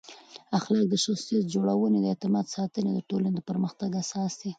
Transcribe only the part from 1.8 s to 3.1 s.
د اعتماد ساتنې او د